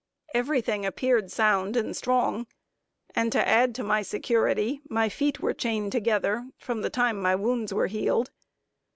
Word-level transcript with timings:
Every 0.33 0.61
thing 0.61 0.83
appeared 0.83 1.29
sound 1.29 1.77
and 1.77 1.95
strong, 1.95 2.47
and 3.13 3.31
to 3.33 3.47
add 3.47 3.75
to 3.75 3.83
my 3.83 4.01
security, 4.01 4.81
my 4.89 5.09
feet 5.09 5.41
were 5.41 5.53
chained 5.53 5.91
together, 5.91 6.49
from 6.57 6.81
the 6.81 6.89
time 6.89 7.21
my 7.21 7.35
wounds 7.35 7.71
were 7.71 7.85
healed. 7.85 8.31